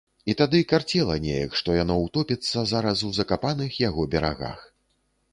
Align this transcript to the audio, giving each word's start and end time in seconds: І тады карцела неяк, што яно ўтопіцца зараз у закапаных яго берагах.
І 0.31 0.35
тады 0.37 0.59
карцела 0.69 1.17
неяк, 1.25 1.51
што 1.59 1.75
яно 1.75 1.97
ўтопіцца 2.05 2.63
зараз 2.71 3.03
у 3.09 3.11
закапаных 3.19 3.77
яго 3.83 4.07
берагах. 4.15 4.65